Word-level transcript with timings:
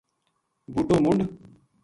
بوٹو 0.73 0.95
منڈھ 1.03 1.25